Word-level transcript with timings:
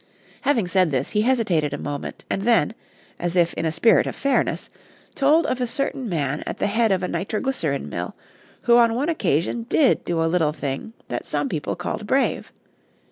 Having 0.41 0.67
said 0.69 0.89
this, 0.89 1.11
he 1.11 1.21
hesitated 1.21 1.75
a 1.75 1.77
moment, 1.77 2.25
and 2.27 2.41
then, 2.41 2.73
as 3.19 3.35
if 3.35 3.53
in 3.53 3.67
a 3.67 3.71
spirit 3.71 4.07
of 4.07 4.15
fairness, 4.15 4.71
told 5.13 5.45
of 5.45 5.61
a 5.61 5.67
certain 5.67 6.09
man 6.09 6.41
at 6.47 6.57
the 6.57 6.65
head 6.65 6.91
of 6.91 7.03
a 7.03 7.07
nitroglycerin 7.07 7.87
mill 7.87 8.15
who 8.63 8.77
on 8.79 8.95
one 8.95 9.09
occasion 9.09 9.67
did 9.69 10.03
do 10.03 10.23
a 10.23 10.25
little 10.25 10.53
thing 10.53 10.93
that 11.09 11.27
some 11.27 11.47
people 11.47 11.75
called 11.75 12.07
brave. 12.07 12.51